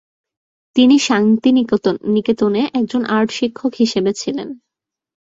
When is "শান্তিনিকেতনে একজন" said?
1.07-3.01